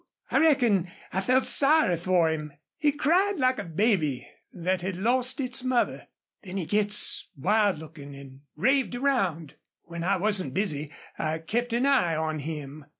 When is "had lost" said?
4.81-5.39